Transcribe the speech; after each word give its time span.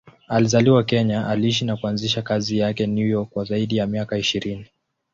Alizaliwa 0.27 0.83
Kenya, 0.83 1.27
aliishi 1.27 1.65
na 1.65 1.77
kuanzisha 1.77 2.21
kazi 2.21 2.59
zake 2.59 2.87
New 2.87 3.07
York 3.07 3.29
kwa 3.29 3.43
zaidi 3.43 3.77
ya 3.77 3.87
miaka 3.87 4.17
ishirini. 4.17 4.65